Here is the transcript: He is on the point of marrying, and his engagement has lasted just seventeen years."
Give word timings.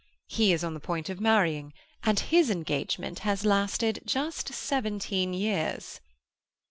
He 0.27 0.51
is 0.51 0.63
on 0.63 0.73
the 0.73 0.79
point 0.79 1.11
of 1.11 1.19
marrying, 1.21 1.73
and 2.01 2.19
his 2.19 2.49
engagement 2.49 3.19
has 3.19 3.45
lasted 3.45 4.01
just 4.03 4.51
seventeen 4.51 5.31
years." 5.31 6.01